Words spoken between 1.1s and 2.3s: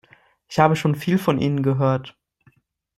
von Ihnen gehört.